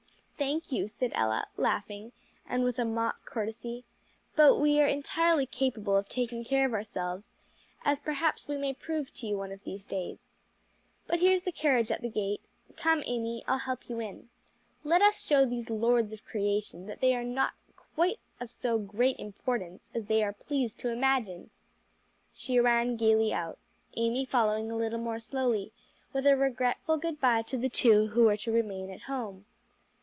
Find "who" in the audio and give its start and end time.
28.07-28.23